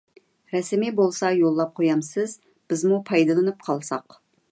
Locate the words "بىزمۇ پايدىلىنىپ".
2.73-3.63